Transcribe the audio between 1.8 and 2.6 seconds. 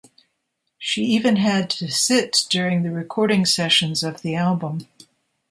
sit